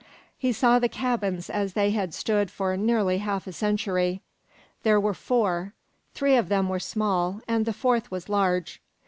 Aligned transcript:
He 0.35 0.51
saw 0.51 0.79
the 0.79 0.89
cabins 0.89 1.47
as 1.47 1.73
they 1.73 1.91
had 1.91 2.15
stood 2.15 2.49
for 2.49 2.75
nearly 2.75 3.19
half 3.19 3.45
a 3.45 3.53
century. 3.53 4.23
There 4.81 4.99
were 4.99 5.13
four. 5.13 5.75
Three 6.15 6.35
of 6.37 6.49
them 6.49 6.69
were 6.69 6.79
small, 6.79 7.41
and 7.47 7.67
the 7.67 7.71
fourth 7.71 8.09
was 8.09 8.27
large. 8.27 8.81